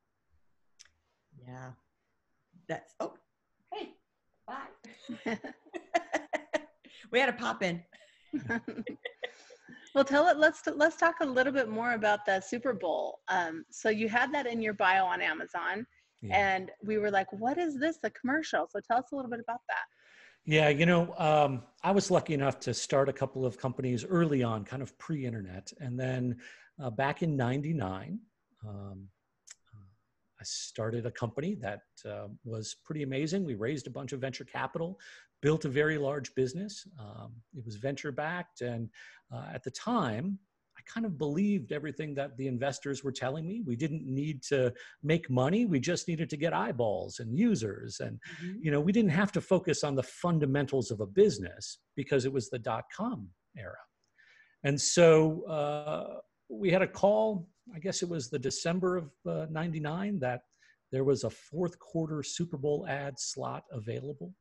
Yeah, 1.47 1.71
that's 2.68 2.94
oh, 3.00 3.14
hey, 3.73 3.94
bye. 4.47 4.68
we 7.11 7.18
had 7.18 7.28
a 7.28 7.32
pop 7.32 7.62
in. 7.62 7.82
Well, 9.94 10.04
tell 10.04 10.28
it. 10.28 10.38
Let's 10.38 10.62
let's 10.75 10.96
talk 10.96 11.16
a 11.20 11.26
little 11.26 11.52
bit 11.52 11.68
more 11.68 11.92
about 11.92 12.25
the 12.25 12.40
Super 12.40 12.72
Bowl. 12.72 13.20
Um, 13.28 13.64
so 13.70 13.90
you 13.90 14.08
had 14.08 14.32
that 14.32 14.46
in 14.46 14.62
your 14.62 14.72
bio 14.72 15.04
on 15.04 15.20
Amazon, 15.20 15.87
yeah. 16.22 16.54
and 16.54 16.70
we 16.82 16.96
were 16.99 17.11
like, 17.11 17.30
"What 17.32 17.58
is 17.58 17.78
this? 17.78 17.99
A 18.02 18.11
commercial?" 18.11 18.66
So 18.70 18.80
tell 18.87 18.99
us 18.99 19.12
a 19.12 19.16
little 19.16 19.30
bit 19.30 19.40
about 19.40 19.61
that. 19.68 19.84
Yeah, 20.44 20.70
you 20.70 20.87
know, 20.87 21.14
um, 21.18 21.62
I 21.84 21.92
was 21.92 22.11
lucky 22.11 22.34
enough 22.34 22.58
to 22.61 22.75
start 22.75 23.08
a 23.08 23.12
couple 23.12 23.44
of 23.44 23.58
companies 23.58 24.04
early 24.04 24.42
on, 24.42 24.64
kind 24.64 24.82
of 24.82 24.96
pre-internet, 24.99 25.72
and 25.78 26.00
then 26.00 26.38
uh, 26.82 26.90
back 26.90 27.22
in 27.22 27.37
'99. 27.37 28.18
Um, 28.66 29.08
I 30.42 30.44
started 30.44 31.06
a 31.06 31.11
company 31.12 31.54
that 31.61 31.82
uh, 32.04 32.26
was 32.44 32.75
pretty 32.84 33.04
amazing. 33.04 33.44
We 33.44 33.54
raised 33.54 33.87
a 33.87 33.90
bunch 33.90 34.12
of 34.12 34.20
venture 34.20 34.44
capital, 34.44 34.99
built 35.40 35.64
a 35.64 35.68
very 35.68 35.99
large 35.99 36.34
business. 36.34 36.84
Um, 36.99 37.30
it 37.56 37.64
was 37.64 37.76
venture 37.76 38.11
backed, 38.11 38.61
and 38.61 38.88
uh, 39.32 39.46
at 39.54 39.62
the 39.62 39.70
time, 39.70 40.40
I 40.76 40.80
kind 40.92 41.06
of 41.06 41.16
believed 41.16 41.70
everything 41.70 42.12
that 42.14 42.37
the 42.38 42.49
investors 42.49 43.04
were 43.04 43.12
telling 43.12 43.46
me. 43.46 43.62
We 43.64 43.76
didn't 43.76 44.04
need 44.04 44.42
to 44.44 44.72
make 45.12 45.30
money. 45.30 45.64
We 45.64 45.78
just 45.78 46.08
needed 46.08 46.28
to 46.30 46.37
get 46.37 46.52
eyeballs 46.52 47.20
and 47.20 47.38
users. 47.38 48.00
And, 48.00 48.18
mm-hmm. 48.18 48.64
you 48.64 48.70
know, 48.72 48.80
we 48.80 48.90
didn't 48.90 49.11
have 49.11 49.30
to 49.32 49.40
focus 49.40 49.84
on 49.84 49.94
the 49.94 50.02
fundamentals 50.02 50.90
of 50.90 50.99
a 51.00 51.06
business 51.06 51.78
because 51.94 52.25
it 52.25 52.32
was 52.32 52.50
the 52.50 52.58
dot 52.58 52.84
com 52.99 53.28
era. 53.56 53.84
And 54.64 54.80
so 54.80 55.44
uh, 55.44 56.20
we 56.52 56.71
had 56.71 56.82
a 56.82 56.87
call, 56.87 57.49
I 57.75 57.78
guess 57.78 58.02
it 58.02 58.09
was 58.09 58.28
the 58.28 58.38
December 58.38 58.97
of 58.97 59.11
uh, 59.26 59.47
99, 59.50 60.18
that 60.21 60.42
there 60.90 61.04
was 61.04 61.25
a 61.25 61.30
fourth 61.30 61.78
quarter 61.78 62.23
Super 62.23 62.59
Bowl 62.59 62.87
ad 62.88 63.18
slot 63.18 63.64
available. 63.73 64.35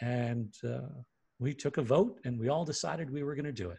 And 0.00 0.52
uh, 0.66 1.02
we 1.38 1.52
took 1.52 1.76
a 1.76 1.82
vote 1.82 2.18
and 2.24 2.38
we 2.38 2.48
all 2.48 2.64
decided 2.64 3.10
we 3.10 3.22
were 3.22 3.34
going 3.34 3.44
to 3.44 3.52
do 3.52 3.70
it. 3.70 3.78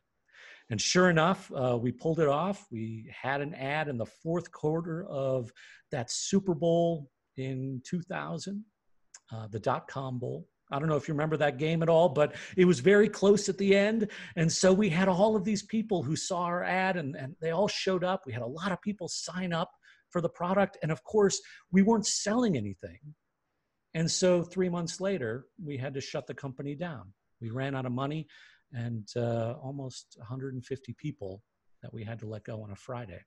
And 0.69 0.79
sure 0.79 1.09
enough, 1.09 1.51
uh, 1.51 1.77
we 1.79 1.91
pulled 1.91 2.19
it 2.19 2.27
off. 2.27 2.65
We 2.71 3.11
had 3.21 3.41
an 3.41 3.53
ad 3.53 3.87
in 3.87 3.97
the 3.97 4.05
fourth 4.05 4.51
quarter 4.51 5.05
of 5.05 5.51
that 5.91 6.11
Super 6.11 6.55
Bowl 6.55 7.09
in 7.37 7.81
2000, 7.85 8.63
uh, 9.31 9.47
the 9.47 9.59
dot 9.59 9.87
com 9.87 10.17
bowl. 10.19 10.47
I 10.71 10.79
don't 10.79 10.89
know 10.89 10.95
if 10.95 11.07
you 11.07 11.13
remember 11.13 11.37
that 11.37 11.57
game 11.57 11.83
at 11.83 11.89
all, 11.89 12.09
but 12.09 12.35
it 12.57 12.65
was 12.65 12.79
very 12.79 13.07
close 13.07 13.49
at 13.49 13.57
the 13.57 13.75
end. 13.75 14.09
And 14.35 14.51
so 14.51 14.73
we 14.73 14.89
had 14.89 15.07
all 15.07 15.35
of 15.35 15.43
these 15.43 15.63
people 15.63 16.01
who 16.01 16.15
saw 16.15 16.41
our 16.43 16.63
ad 16.63 16.97
and, 16.97 17.15
and 17.15 17.35
they 17.39 17.51
all 17.51 17.67
showed 17.67 18.03
up. 18.03 18.23
We 18.25 18.33
had 18.33 18.41
a 18.41 18.47
lot 18.47 18.71
of 18.71 18.81
people 18.81 19.07
sign 19.07 19.53
up 19.53 19.71
for 20.09 20.21
the 20.21 20.29
product. 20.29 20.77
And 20.81 20.91
of 20.91 21.03
course, 21.03 21.39
we 21.71 21.83
weren't 21.83 22.07
selling 22.07 22.57
anything. 22.57 22.99
And 23.93 24.09
so 24.09 24.43
three 24.43 24.69
months 24.69 24.99
later, 24.99 25.45
we 25.63 25.77
had 25.77 25.93
to 25.93 26.01
shut 26.01 26.27
the 26.27 26.33
company 26.33 26.75
down. 26.75 27.13
We 27.41 27.49
ran 27.51 27.75
out 27.75 27.85
of 27.85 27.91
money 27.91 28.27
and 28.73 29.07
uh, 29.15 29.53
almost 29.61 30.15
150 30.17 30.93
people 30.97 31.41
that 31.81 31.93
we 31.93 32.03
had 32.03 32.19
to 32.19 32.27
let 32.27 32.43
go 32.43 32.63
on 32.63 32.71
a 32.71 32.75
Friday. 32.75 33.21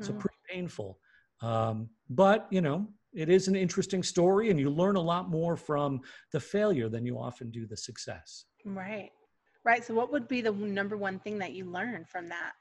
So 0.00 0.10
mm-hmm. 0.10 0.20
pretty 0.20 0.36
painful. 0.48 0.98
Um, 1.40 1.88
but 2.10 2.46
you 2.50 2.60
know, 2.60 2.88
it 3.14 3.28
is 3.28 3.48
an 3.48 3.56
interesting 3.56 4.02
story, 4.02 4.50
and 4.50 4.58
you 4.58 4.70
learn 4.70 4.96
a 4.96 5.00
lot 5.00 5.30
more 5.30 5.56
from 5.56 6.00
the 6.32 6.40
failure 6.40 6.88
than 6.88 7.06
you 7.06 7.18
often 7.18 7.50
do 7.50 7.66
the 7.66 7.76
success. 7.76 8.46
Right, 8.64 9.10
right. 9.64 9.84
So, 9.84 9.94
what 9.94 10.12
would 10.12 10.28
be 10.28 10.40
the 10.40 10.52
number 10.52 10.96
one 10.96 11.18
thing 11.20 11.38
that 11.38 11.52
you 11.52 11.64
learned 11.66 12.08
from 12.08 12.28
that? 12.28 12.52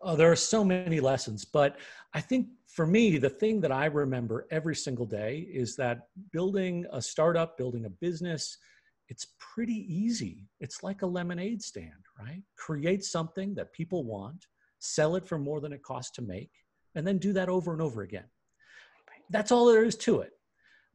Oh, 0.00 0.14
there 0.14 0.30
are 0.30 0.36
so 0.36 0.62
many 0.62 1.00
lessons, 1.00 1.44
but 1.44 1.78
I 2.12 2.20
think 2.20 2.48
for 2.68 2.86
me, 2.86 3.16
the 3.16 3.30
thing 3.30 3.60
that 3.62 3.72
I 3.72 3.86
remember 3.86 4.46
every 4.50 4.74
single 4.74 5.06
day 5.06 5.48
is 5.50 5.74
that 5.76 6.08
building 6.32 6.84
a 6.92 7.00
startup, 7.00 7.56
building 7.56 7.86
a 7.86 7.90
business, 7.90 8.58
it's 9.08 9.28
pretty 9.38 9.86
easy. 9.88 10.48
It's 10.60 10.82
like 10.82 11.02
a 11.02 11.06
lemonade 11.06 11.62
stand, 11.62 12.04
right? 12.20 12.42
Create 12.56 13.04
something 13.04 13.54
that 13.54 13.72
people 13.72 14.04
want, 14.04 14.46
sell 14.80 15.16
it 15.16 15.26
for 15.26 15.38
more 15.38 15.60
than 15.60 15.72
it 15.72 15.82
costs 15.82 16.10
to 16.16 16.22
make, 16.22 16.50
and 16.94 17.06
then 17.06 17.16
do 17.18 17.32
that 17.32 17.48
over 17.48 17.72
and 17.72 17.80
over 17.80 18.02
again. 18.02 18.26
That's 19.30 19.52
all 19.52 19.66
there 19.66 19.84
is 19.84 19.96
to 19.98 20.20
it. 20.20 20.30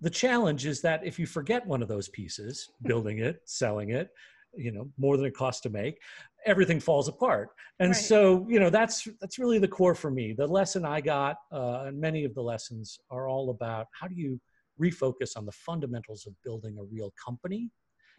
The 0.01 0.09
challenge 0.09 0.65
is 0.65 0.81
that 0.81 1.05
if 1.05 1.19
you 1.19 1.25
forget 1.25 1.65
one 1.65 1.81
of 1.81 1.87
those 1.87 2.09
pieces, 2.09 2.69
building 2.83 3.19
it, 3.19 3.41
selling 3.45 3.91
it, 3.91 4.09
you 4.53 4.71
know, 4.71 4.89
more 4.97 5.15
than 5.15 5.25
it 5.25 5.35
costs 5.35 5.61
to 5.61 5.69
make, 5.69 5.97
everything 6.45 6.79
falls 6.79 7.07
apart. 7.07 7.49
And 7.79 7.91
right. 7.91 7.95
so, 7.95 8.45
you 8.49 8.59
know, 8.59 8.69
that's 8.69 9.07
that's 9.21 9.39
really 9.39 9.59
the 9.59 9.67
core 9.67 9.95
for 9.95 10.11
me. 10.11 10.33
The 10.33 10.47
lesson 10.47 10.83
I 10.83 10.99
got, 10.99 11.37
uh, 11.51 11.83
and 11.85 11.99
many 11.99 12.25
of 12.25 12.33
the 12.33 12.41
lessons 12.41 12.99
are 13.09 13.29
all 13.29 13.51
about 13.51 13.87
how 13.93 14.07
do 14.07 14.15
you 14.15 14.41
refocus 14.81 15.37
on 15.37 15.45
the 15.45 15.51
fundamentals 15.51 16.25
of 16.25 16.33
building 16.43 16.77
a 16.79 16.83
real 16.83 17.13
company 17.23 17.69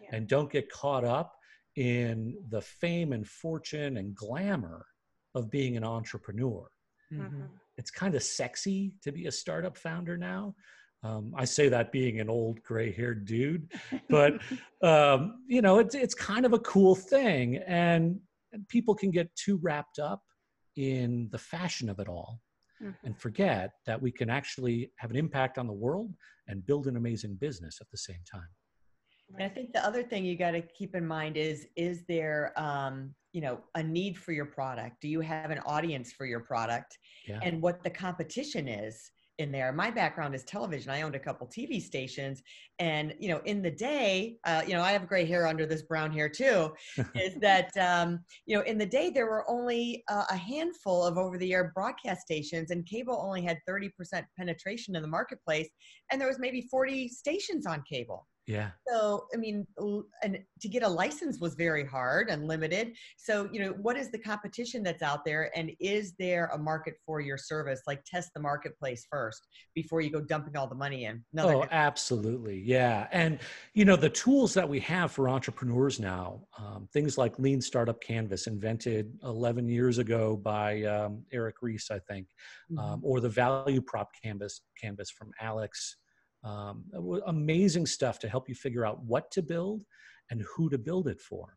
yeah. 0.01 0.11
and 0.13 0.29
don't 0.29 0.51
get 0.51 0.71
caught 0.71 1.05
up 1.05 1.35
in 1.77 2.37
the 2.51 2.61
fame 2.61 3.13
and 3.13 3.27
fortune 3.27 3.97
and 3.97 4.15
glamour 4.15 4.87
of 5.35 5.51
being 5.51 5.77
an 5.77 5.85
entrepreneur. 5.85 6.69
Mm-hmm. 7.13 7.43
It's 7.77 7.91
kind 7.91 8.15
of 8.15 8.23
sexy 8.23 8.93
to 9.03 9.13
be 9.13 9.27
a 9.27 9.33
startup 9.33 9.77
founder 9.77 10.17
now. 10.17 10.55
Um, 11.05 11.33
I 11.37 11.45
say 11.45 11.69
that 11.69 11.91
being 11.91 12.21
an 12.21 12.31
old 12.31 12.63
gray-haired 12.63 13.25
dude, 13.25 13.73
but 14.09 14.35
um, 14.83 15.43
you 15.49 15.61
know, 15.61 15.79
it's 15.79 15.95
it's 15.95 16.15
kind 16.15 16.47
of 16.47 16.53
a 16.53 16.61
cool 16.61 16.95
thing, 16.95 17.57
and, 17.67 18.21
and 18.53 18.69
people 18.69 18.95
can 18.95 19.11
get 19.11 19.35
too 19.35 19.59
wrapped 19.63 19.99
up 19.99 20.23
in 20.77 21.29
the 21.33 21.39
fashion 21.39 21.89
of 21.89 21.99
it 21.99 22.09
all, 22.09 22.41
mm-hmm. 22.81 22.93
and 23.05 23.19
forget 23.19 23.73
that 23.87 24.01
we 24.01 24.13
can 24.13 24.31
actually 24.31 24.93
have 24.99 25.11
an 25.11 25.17
impact 25.17 25.59
on 25.59 25.67
the 25.67 25.73
world 25.73 26.15
and 26.47 26.65
build 26.67 26.87
an 26.87 26.97
amazing 26.97 27.35
business 27.35 27.79
at 27.81 27.91
the 27.91 27.99
same 27.99 28.23
time. 28.31 28.49
And 29.35 29.43
I 29.43 29.49
think 29.49 29.73
the 29.73 29.85
other 29.85 30.03
thing 30.03 30.25
you 30.25 30.37
got 30.37 30.53
to 30.53 30.61
keep 30.61 30.95
in 30.95 31.07
mind 31.07 31.37
is 31.37 31.67
is 31.75 32.05
there 32.07 32.53
um, 32.57 33.15
you 33.33 33.41
know 33.41 33.61
a 33.75 33.83
need 33.83 34.19
for 34.19 34.33
your 34.33 34.47
product? 34.47 35.01
Do 35.01 35.09
you 35.09 35.21
have 35.21 35.51
an 35.51 35.61
audience 35.61 36.13
for 36.13 36.27
your 36.27 36.41
product? 36.41 36.99
Yeah. 37.27 37.41
And 37.43 37.61
what 37.63 37.83
the 37.83 37.91
competition 37.91 38.69
is 38.69 39.11
in 39.39 39.51
there. 39.51 39.73
My 39.73 39.91
background 39.91 40.35
is 40.35 40.45
television. 40.45 40.91
I 40.91 41.03
owned 41.03 41.15
a 41.15 41.19
couple 41.19 41.47
TV 41.47 41.81
stations, 41.83 42.43
and 42.79 43.15
you 43.19 43.29
know, 43.29 43.41
in 43.45 43.63
the 43.63 43.71
day, 43.71 44.37
uh, 44.45 44.63
you 44.67 44.75
know, 44.75 44.83
I 44.83 44.93
have 44.93 45.09
gray 45.09 45.25
hair 45.25 45.47
under 45.47 45.67
this 45.67 45.83
brown 45.83 46.13
hair 46.13 46.29
too. 46.29 46.73
is 47.15 47.35
that 47.41 47.77
um, 47.77 48.21
you 48.47 48.57
know, 48.57 48.63
in 48.65 48.79
the 48.79 48.87
day 48.87 49.11
there 49.11 49.27
were 49.27 49.49
only 49.51 50.05
uh, 50.09 50.25
a 50.31 50.37
handful 50.37 51.05
of 51.05 51.19
over-the-air 51.19 51.73
broadcast 51.75 52.23
stations, 52.23 52.71
and 52.71 52.87
cable 52.87 53.21
only 53.25 53.43
had 53.43 53.59
30% 53.69 53.91
penetration 54.39 54.97
in 54.97 55.03
the 55.03 55.09
marketplace, 55.09 55.69
and 56.11 56.21
there 56.21 56.29
was 56.29 56.39
maybe 56.39 56.69
40 56.71 57.09
stations 57.09 57.67
on 57.67 57.83
cable. 57.89 58.27
Yeah. 58.47 58.71
So, 58.89 59.27
I 59.33 59.37
mean, 59.37 59.67
and 60.23 60.39
to 60.61 60.69
get 60.69 60.83
a 60.83 60.89
license 60.89 61.39
was 61.39 61.55
very 61.55 61.87
hard 61.87 62.29
and 62.29 62.49
limited. 62.49 62.95
So, 63.17 63.49
you 63.53 63.61
know, 63.61 63.71
what 63.81 63.97
is 63.97 64.11
the 64.11 64.19
competition 64.19 64.83
that's 64.83 65.03
out 65.03 65.25
there? 65.25 65.51
And 65.57 65.71
is 65.79 66.15
there 66.19 66.51
a 66.53 66.59
market 66.59 66.95
for 67.07 67.21
your 67.21 67.39
service? 67.39 67.83
Like, 67.87 68.03
test 68.05 68.31
the 68.35 68.41
marketplace 68.41 69.07
first 69.09 69.47
before 69.75 70.01
you 70.01 70.11
go 70.11 70.21
dumping 70.21 70.57
all 70.57 70.67
the 70.67 70.75
money 70.75 71.05
in. 71.05 71.25
Another 71.33 71.55
oh, 71.55 71.67
absolutely. 71.71 72.61
Yeah. 72.61 73.07
And, 73.13 73.39
you 73.75 73.85
know, 73.85 73.97
the 73.97 74.11
tools 74.11 74.55
that 74.55 74.69
we 74.69 74.81
have 74.81 75.13
for 75.13 75.29
entrepreneurs 75.29 76.01
now, 76.01 76.41
um, 76.59 76.89
things 76.93 77.17
like 77.17 77.39
Lean 77.39 77.61
Startup 77.61 78.01
Canvas, 78.01 78.49
invented 78.49 79.17
11 79.23 79.69
years 79.69 79.99
ago 79.99 80.37
by 80.37 80.83
um, 80.83 81.23
Eric 81.33 81.57
Ries, 81.63 81.87
I 81.93 82.01
think, 82.01 82.27
mm-hmm. 82.73 82.79
um, 82.79 83.01
or 83.05 83.21
the 83.21 83.29
Value 83.29 83.81
Prop 83.83 84.11
Canvas, 84.21 84.63
Canvas 84.81 85.11
from 85.11 85.31
Alex 85.41 85.97
um, 86.45 86.85
amazing 87.27 87.87
stuff 87.87 88.19
to 88.21 88.29
help 88.29 88.49
you 88.49 88.55
figure 88.55 88.85
out 88.85 89.03
what 89.05 89.31
to 89.33 89.43
build 89.43 89.85
and 90.31 90.45
who 90.55 90.69
to 90.71 90.79
build 90.79 91.09
it 91.09 91.21
for. 91.21 91.57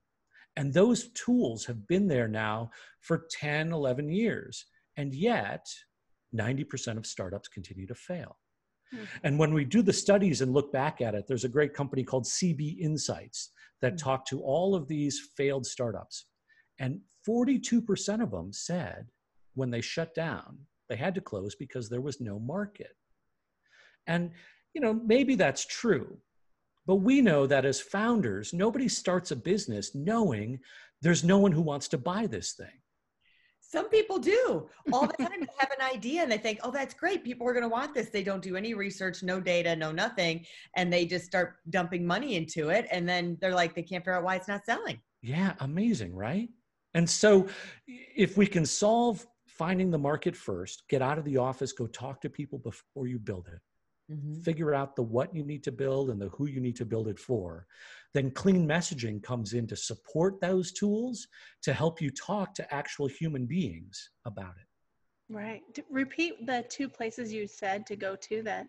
And 0.57 0.73
those 0.73 1.09
tools 1.13 1.65
have 1.65 1.87
been 1.87 2.07
there 2.07 2.27
now 2.27 2.69
for 3.01 3.27
10, 3.31 3.73
11 3.73 4.09
years. 4.09 4.65
And 4.97 5.13
yet, 5.13 5.65
90% 6.35 6.97
of 6.97 7.05
startups 7.05 7.49
continue 7.49 7.87
to 7.87 7.95
fail. 7.95 8.37
Mm-hmm. 8.93 9.05
And 9.23 9.39
when 9.39 9.53
we 9.53 9.65
do 9.65 9.81
the 9.81 9.93
studies 9.93 10.41
and 10.41 10.53
look 10.53 10.71
back 10.71 11.01
at 11.01 11.15
it, 11.15 11.25
there's 11.27 11.43
a 11.43 11.49
great 11.49 11.73
company 11.73 12.03
called 12.03 12.25
CB 12.25 12.79
Insights 12.79 13.51
that 13.81 13.95
mm-hmm. 13.95 14.05
talked 14.05 14.27
to 14.29 14.41
all 14.41 14.75
of 14.75 14.87
these 14.87 15.29
failed 15.35 15.65
startups. 15.65 16.27
And 16.79 17.01
42% 17.27 18.21
of 18.21 18.31
them 18.31 18.53
said 18.53 19.07
when 19.55 19.71
they 19.71 19.81
shut 19.81 20.13
down, 20.13 20.59
they 20.89 20.95
had 20.95 21.15
to 21.15 21.21
close 21.21 21.55
because 21.55 21.89
there 21.89 22.01
was 22.01 22.21
no 22.21 22.39
market. 22.39 22.95
And 24.07 24.31
you 24.75 24.81
know, 24.81 24.93
maybe 24.93 25.35
that's 25.35 25.65
true. 25.65 26.17
But 26.85 26.97
we 26.97 27.21
know 27.21 27.47
that 27.47 27.65
as 27.65 27.79
founders, 27.79 28.53
nobody 28.53 28.87
starts 28.87 29.31
a 29.31 29.35
business 29.35 29.95
knowing 29.95 30.59
there's 31.01 31.23
no 31.23 31.39
one 31.39 31.53
who 31.53 31.61
wants 31.61 31.87
to 31.87 31.97
buy 31.97 32.27
this 32.27 32.51
thing. 32.51 32.67
Some 33.61 33.89
people 33.89 34.19
do 34.19 34.69
all 34.93 35.07
the 35.07 35.13
time. 35.19 35.39
they 35.39 35.47
have 35.57 35.71
an 35.71 35.83
idea 35.83 36.21
and 36.21 36.31
they 36.31 36.37
think, 36.37 36.59
oh, 36.61 36.69
that's 36.69 36.93
great. 36.93 37.23
People 37.23 37.47
are 37.47 37.53
going 37.53 37.63
to 37.63 37.69
want 37.69 37.95
this. 37.95 38.09
They 38.09 38.21
don't 38.21 38.43
do 38.43 38.55
any 38.55 38.75
research, 38.75 39.23
no 39.23 39.39
data, 39.39 39.75
no 39.75 39.91
nothing. 39.91 40.45
And 40.75 40.93
they 40.93 41.05
just 41.05 41.25
start 41.25 41.55
dumping 41.71 42.05
money 42.05 42.35
into 42.35 42.69
it. 42.69 42.85
And 42.91 43.09
then 43.09 43.37
they're 43.41 43.55
like, 43.55 43.73
they 43.73 43.81
can't 43.81 44.03
figure 44.03 44.17
out 44.17 44.23
why 44.23 44.35
it's 44.35 44.47
not 44.47 44.65
selling. 44.65 44.99
Yeah, 45.21 45.53
amazing, 45.61 46.13
right? 46.13 46.49
And 46.93 47.09
so 47.09 47.47
if 47.87 48.37
we 48.37 48.45
can 48.45 48.65
solve 48.65 49.25
finding 49.47 49.89
the 49.89 49.97
market 49.97 50.35
first, 50.35 50.83
get 50.89 51.01
out 51.01 51.17
of 51.17 51.25
the 51.25 51.37
office, 51.37 51.71
go 51.71 51.87
talk 51.87 52.21
to 52.21 52.29
people 52.29 52.59
before 52.59 53.07
you 53.07 53.17
build 53.17 53.47
it 53.47 53.59
Mm-hmm. 54.11 54.41
Figure 54.41 54.75
out 54.75 54.95
the 54.95 55.01
what 55.01 55.33
you 55.35 55.43
need 55.43 55.63
to 55.63 55.71
build 55.71 56.11
and 56.11 56.21
the 56.21 56.29
who 56.29 56.45
you 56.45 56.61
need 56.61 56.75
to 56.75 56.85
build 56.85 57.07
it 57.07 57.17
for. 57.17 57.65
Then 58.13 58.29
clean 58.31 58.67
messaging 58.67 59.21
comes 59.21 59.53
in 59.53 59.65
to 59.67 59.75
support 59.75 60.39
those 60.39 60.71
tools 60.71 61.27
to 61.63 61.73
help 61.73 61.99
you 61.99 62.11
talk 62.11 62.53
to 62.55 62.73
actual 62.73 63.07
human 63.07 63.45
beings 63.47 64.11
about 64.25 64.53
it. 64.61 65.33
Right. 65.33 65.61
Repeat 65.89 66.45
the 66.45 66.63
two 66.69 66.87
places 66.87 67.33
you 67.33 67.47
said 67.47 67.85
to 67.87 67.95
go 67.95 68.15
to 68.15 68.43
that 68.43 68.67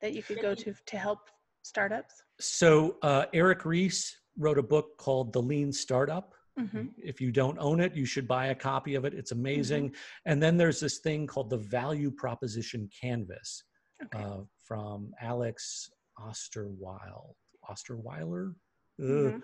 that 0.00 0.14
you 0.14 0.22
could 0.22 0.40
go 0.40 0.54
to 0.54 0.72
to 0.86 0.96
help 0.96 1.18
startups. 1.62 2.22
So 2.38 2.96
uh, 3.02 3.26
Eric 3.34 3.64
Ries 3.64 4.16
wrote 4.38 4.58
a 4.58 4.62
book 4.62 4.96
called 4.98 5.32
The 5.32 5.42
Lean 5.42 5.72
Startup. 5.72 6.32
Mm-hmm. 6.58 6.86
If 6.96 7.20
you 7.20 7.32
don't 7.32 7.58
own 7.58 7.80
it, 7.80 7.94
you 7.94 8.04
should 8.04 8.28
buy 8.28 8.46
a 8.46 8.54
copy 8.54 8.94
of 8.94 9.04
it. 9.04 9.14
It's 9.14 9.32
amazing. 9.32 9.88
Mm-hmm. 9.88 10.30
And 10.30 10.42
then 10.42 10.56
there's 10.56 10.80
this 10.80 10.98
thing 10.98 11.26
called 11.26 11.50
the 11.50 11.58
Value 11.58 12.10
Proposition 12.10 12.88
Canvas. 12.98 13.64
Okay. 14.04 14.24
Uh, 14.24 14.38
from 14.66 15.12
Alex 15.20 15.90
Osterwild. 16.18 17.34
Osterweiler? 17.70 18.54
Mm-hmm. 19.00 19.38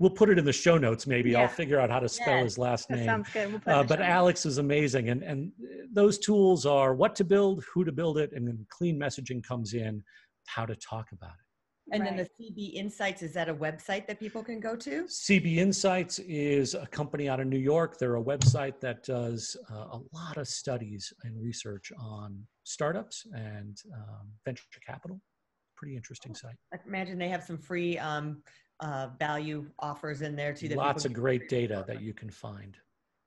we'll 0.00 0.10
put 0.10 0.28
it 0.30 0.38
in 0.38 0.44
the 0.44 0.52
show 0.52 0.76
notes. 0.78 1.06
Maybe 1.06 1.30
Yeah. 1.30 1.40
I'll 1.42 1.48
figure 1.48 1.80
out 1.80 1.90
how 1.90 1.98
to 2.00 2.08
spell 2.08 2.36
Yeah. 2.36 2.42
his 2.44 2.58
last 2.58 2.88
That 2.88 2.96
name. 2.98 3.06
sounds 3.06 3.28
good. 3.32 3.48
We'll 3.66 3.74
Uh, 3.74 3.82
but. 3.82 4.00
Alex 4.00 4.46
is 4.46 4.58
amazing, 4.58 5.08
and 5.08 5.22
and 5.22 5.52
those 5.92 6.18
tools 6.18 6.66
are 6.66 6.94
what 6.94 7.16
to 7.16 7.24
build, 7.24 7.64
who 7.72 7.84
to 7.84 7.92
build 7.92 8.18
it, 8.18 8.32
and 8.32 8.46
then 8.46 8.64
clean 8.70 8.98
messaging 8.98 9.42
comes 9.42 9.74
in, 9.74 10.04
how 10.46 10.64
to 10.66 10.76
talk 10.76 11.06
about 11.12 11.30
it. 11.32 11.47
And 11.92 12.06
then 12.06 12.16
the 12.16 12.28
CB 12.38 12.74
Insights, 12.74 13.22
is 13.22 13.32
that 13.32 13.48
a 13.48 13.54
website 13.54 14.06
that 14.06 14.18
people 14.20 14.42
can 14.42 14.60
go 14.60 14.76
to? 14.76 15.04
CB 15.04 15.56
Insights 15.56 16.18
is 16.20 16.74
a 16.74 16.86
company 16.86 17.28
out 17.28 17.40
of 17.40 17.46
New 17.46 17.58
York. 17.58 17.98
They're 17.98 18.16
a 18.16 18.22
website 18.22 18.80
that 18.80 19.04
does 19.04 19.56
uh, 19.72 19.86
a 19.92 20.00
lot 20.12 20.36
of 20.36 20.46
studies 20.48 21.12
and 21.24 21.40
research 21.42 21.90
on 21.98 22.42
startups 22.64 23.26
and 23.32 23.80
um, 23.94 24.28
venture 24.44 24.64
capital. 24.86 25.20
Pretty 25.76 25.96
interesting 25.96 26.34
site. 26.34 26.56
I 26.74 26.78
imagine 26.86 27.18
they 27.18 27.28
have 27.28 27.44
some 27.44 27.58
free 27.58 27.98
um, 27.98 28.42
uh, 28.80 29.08
value 29.18 29.66
offers 29.78 30.22
in 30.22 30.36
there 30.36 30.52
too. 30.52 30.68
that 30.68 30.76
Lots 30.76 31.04
of 31.04 31.12
great 31.12 31.48
data 31.48 31.84
that 31.86 32.02
you 32.02 32.12
can 32.12 32.30
find. 32.30 32.76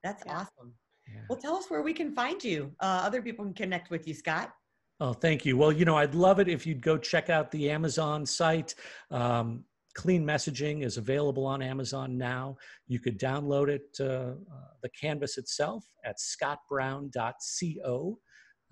That's 0.04 0.24
Yeah. 0.26 0.40
awesome. 0.40 0.74
Yeah. 1.08 1.22
Well, 1.30 1.40
tell 1.40 1.56
us 1.56 1.70
where 1.70 1.82
we 1.82 1.94
can 1.94 2.14
find 2.14 2.44
you. 2.44 2.74
Uh, 2.80 3.02
other 3.04 3.22
people 3.22 3.44
can 3.46 3.54
connect 3.54 3.90
with 3.90 4.08
you, 4.08 4.14
Scott. 4.14 4.54
Oh, 5.02 5.14
thank 5.14 5.46
you. 5.46 5.58
Well, 5.58 5.72
you 5.72 5.84
know, 5.84 5.98
I'd 5.98 6.14
love 6.14 6.40
it 6.40 6.48
if 6.48 6.68
you'd 6.68 6.84
go 6.84 6.96
check 6.96 7.32
out 7.32 7.50
the 7.50 7.72
Amazon 7.72 8.24
site. 8.24 8.76
Um, 9.10 9.64
Clean 9.96 10.24
messaging 10.24 10.86
is 10.86 10.98
available 10.98 11.48
on 11.48 11.64
Amazon 11.64 12.20
now. 12.20 12.56
You 12.88 13.00
could 13.00 13.20
download 13.20 13.68
it, 13.68 13.98
uh, 14.00 14.04
uh, 14.04 14.36
the 14.84 14.90
canvas 14.90 15.40
itself, 15.40 15.84
at 16.06 16.18
scottbrown.co. 16.20 18.20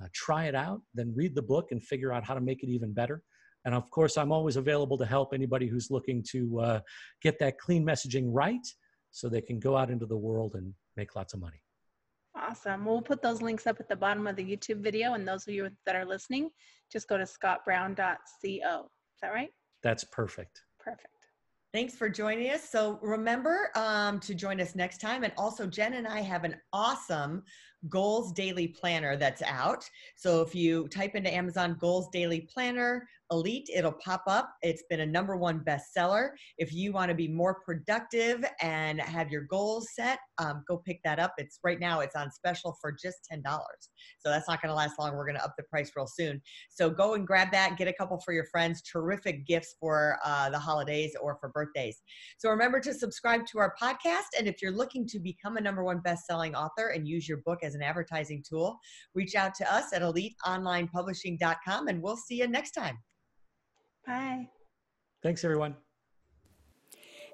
Uh, 0.01 0.07
try 0.13 0.45
it 0.45 0.53
out, 0.53 0.81
then 0.93 1.12
read 1.15 1.33
the 1.33 1.41
book 1.41 1.69
and 1.71 1.83
figure 1.83 2.13
out 2.13 2.24
how 2.24 2.36
to 2.36 2.41
make 2.41 2.62
it 2.62 2.69
even 2.69 2.93
better. 2.93 3.24
And 3.65 3.74
of 3.74 3.89
course, 3.89 4.15
I'm 4.15 4.31
always 4.31 4.55
available 4.55 5.00
to 5.00 5.07
help 5.07 5.33
anybody 5.33 5.67
who's 5.67 5.89
looking 5.89 6.24
to 6.29 6.59
uh, 6.59 6.79
get 7.24 7.39
that 7.39 7.57
clean 7.57 7.83
messaging 7.83 8.25
right 8.27 8.67
so 9.09 9.29
they 9.29 9.41
can 9.41 9.59
go 9.59 9.75
out 9.75 9.89
into 9.89 10.05
the 10.05 10.15
world 10.15 10.53
and 10.53 10.75
make 10.95 11.15
lots 11.15 11.33
of 11.33 11.39
money. 11.39 11.63
Awesome. 12.39 12.86
We'll 12.86 13.01
put 13.01 13.22
those 13.22 13.41
links 13.41 13.67
up 13.67 13.79
at 13.79 13.89
the 13.89 13.96
bottom 13.96 14.27
of 14.27 14.36
the 14.36 14.43
YouTube 14.43 14.81
video. 14.81 15.13
And 15.13 15.27
those 15.27 15.48
of 15.48 15.53
you 15.53 15.69
that 15.86 15.96
are 15.96 16.05
listening, 16.05 16.50
just 16.91 17.08
go 17.08 17.17
to 17.17 17.25
scottbrown.co. 17.25 18.19
Is 18.46 19.22
that 19.22 19.34
right? 19.34 19.50
That's 19.84 20.03
perfect. 20.05 20.62
Perfect. 20.79 21.08
Thanks 21.74 21.96
for 21.96 22.10
joining 22.10 22.50
us. 22.50 22.67
So 22.67 22.98
remember 23.01 23.69
um, 23.75 24.19
to 24.22 24.34
join 24.34 24.60
us 24.60 24.75
next 24.75 25.00
time. 25.00 25.24
And 25.24 25.34
also, 25.38 25.67
Jen 25.67 25.93
and 25.93 26.08
I 26.08 26.22
have 26.22 26.43
an 26.43 26.55
awesome 26.74 27.43
Goals 27.88 28.33
Daily 28.33 28.67
Planner 28.67 29.15
that's 29.15 29.41
out. 29.43 29.89
So 30.15 30.41
if 30.41 30.53
you 30.53 30.88
type 30.89 31.15
into 31.15 31.33
Amazon 31.33 31.77
Goals 31.79 32.09
Daily 32.12 32.41
Planner 32.53 33.07
Elite, 33.31 33.69
it'll 33.74 33.93
pop 34.03 34.24
up. 34.27 34.50
It's 34.63 34.83
been 34.89 35.01
a 35.01 35.05
number 35.05 35.38
one 35.38 35.59
bestseller. 35.59 36.31
If 36.57 36.74
you 36.74 36.91
want 36.91 37.09
to 37.09 37.15
be 37.15 37.27
more 37.27 37.62
productive 37.63 38.43
and 38.59 39.00
have 39.00 39.29
your 39.29 39.43
goals 39.43 39.88
set, 39.93 40.17
um, 40.39 40.63
go 40.67 40.77
pick 40.77 41.00
that 41.03 41.19
up. 41.19 41.33
It's 41.38 41.59
right 41.63 41.79
now 41.79 42.00
it's 42.00 42.15
on 42.15 42.31
special 42.31 42.75
for 42.81 42.91
just 42.91 43.17
ten 43.29 43.43
dollars. 43.43 43.89
So 44.17 44.29
that's 44.29 44.50
not 44.50 44.62
going 44.62 44.71
to 44.71 44.75
last 44.75 44.95
long. 44.98 45.15
We're 45.15 45.27
going 45.27 45.38
to 45.38 45.43
up 45.43 45.53
the 45.57 45.63
price 45.63 45.91
real 45.95 46.07
soon. 46.07 46.41
So 46.69 46.89
go 46.89 47.13
and 47.13 47.25
grab 47.25 47.51
that. 47.51 47.77
Get 47.77 47.88
a 47.88 47.93
couple 47.93 48.19
for 48.19 48.33
your 48.33 48.45
friends. 48.45 48.81
Terrific 48.81 49.45
gifts 49.45 49.75
for 49.79 50.17
uh, 50.25 50.50
the 50.50 50.59
holidays 50.59 51.15
or 51.21 51.38
for 51.39 51.50
birthdays. 51.50 52.01
So 52.39 52.50
remember 52.50 52.79
to 52.79 52.93
subscribe 52.93 53.45
to 53.48 53.59
our 53.59 53.75
podcast. 53.79 54.38
And 54.38 54.48
if 54.48 54.62
you're 54.62 54.71
looking 54.71 55.05
to 55.07 55.19
become 55.19 55.57
a 55.57 55.62
number 55.62 55.83
one 55.83 56.00
best-selling 56.00 56.55
author 56.55 56.88
and 56.88 57.07
use 57.07 57.29
your 57.29 57.39
book 57.45 57.59
as 57.69 57.75
an 57.75 57.81
advertising 57.83 58.43
tool, 58.47 58.79
reach 59.13 59.35
out 59.35 59.53
to 59.55 59.73
us 59.73 59.93
at 59.93 60.01
eliteonlinepublishing.com 60.01 61.88
and 61.88 62.01
we'll 62.01 62.17
see 62.17 62.39
you 62.39 62.47
next 62.47 62.71
time. 62.71 62.97
Bye. 64.05 64.47
Thanks, 65.21 65.43
everyone. 65.43 65.75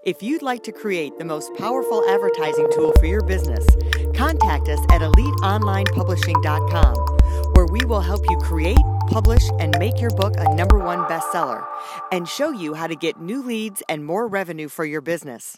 If 0.05 0.21
you'd 0.21 0.43
like 0.43 0.63
to 0.65 0.71
create 0.71 1.17
the 1.17 1.25
most 1.25 1.55
powerful 1.55 2.07
advertising 2.07 2.69
tool 2.71 2.93
for 2.99 3.07
your 3.07 3.23
business, 3.23 3.65
contact 4.13 4.69
us 4.69 4.79
at 4.91 5.01
eliteonlinepublishing.com, 5.01 6.95
where 7.53 7.65
we 7.65 7.83
will 7.85 8.01
help 8.01 8.21
you 8.29 8.37
create, 8.37 8.77
publish, 9.07 9.41
and 9.59 9.75
make 9.79 9.99
your 9.99 10.11
book 10.11 10.35
a 10.37 10.53
number 10.53 10.77
one 10.77 10.99
bestseller 11.05 11.65
and 12.11 12.27
show 12.27 12.51
you 12.51 12.75
how 12.75 12.85
to 12.85 12.95
get 12.95 13.19
new 13.19 13.41
leads 13.41 13.81
and 13.89 14.05
more 14.05 14.27
revenue 14.27 14.67
for 14.67 14.85
your 14.85 15.01
business. 15.01 15.57